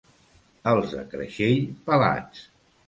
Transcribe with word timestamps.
Els 0.71 0.95
de 0.95 1.03
Creixell, 1.13 1.63
pelats. 1.91 2.47